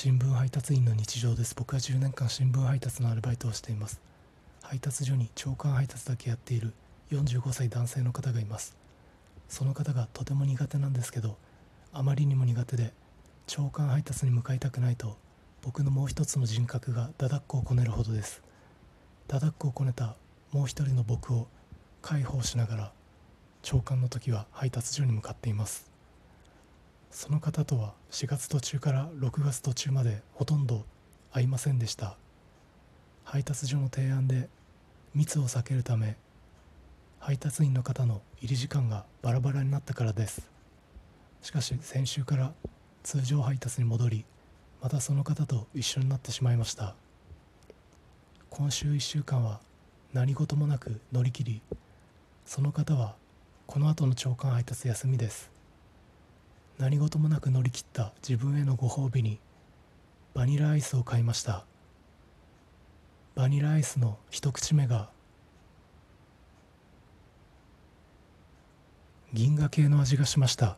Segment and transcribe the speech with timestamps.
[0.00, 1.56] 新聞配達員の日常です。
[1.56, 4.00] 僕は10年間新聞配達のアルバイトをしています。
[4.62, 6.72] 配達所に朝刊配達だけやっている
[7.10, 8.76] 45歳男性の方がいます。
[9.48, 11.36] その方がとても苦手なんですけど
[11.92, 12.92] あまりにも苦手で
[13.48, 15.16] 朝刊配達に向かいたくないと
[15.62, 18.40] 僕のもう一つの人格がだだっこをこねるほどです。
[19.26, 20.14] だだっこをこねた
[20.52, 21.48] もう一人の僕を
[22.02, 22.92] 介抱しながら
[23.62, 25.90] 朝刊の時は配達所に向かっています。
[27.10, 30.84] その方とは4月途中から6月途中までほとんど
[31.32, 32.16] 会いませんでした。
[33.24, 34.48] 配達所の提案で
[35.14, 36.16] 密を避けるため
[37.18, 40.48] 配達員の方の入り時間がバラバラになったからです。
[41.42, 42.52] しかし先週から
[43.02, 44.24] 通常配達に戻り
[44.80, 46.94] またその方と一緒になってしまいました。
[48.50, 49.60] 今週1週間は
[50.12, 51.62] 何事もなく乗り切り
[52.46, 53.14] その方は
[53.66, 55.57] この後の朝刊配達休みです。
[56.78, 59.40] 何事もなく乗り切った自分へのご褒美に
[60.34, 61.64] バニラアイスを買いました
[63.34, 65.10] バニラアイスの一口目が
[69.32, 70.76] 銀河系の味がしました